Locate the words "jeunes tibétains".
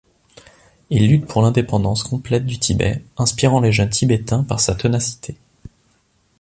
3.71-4.43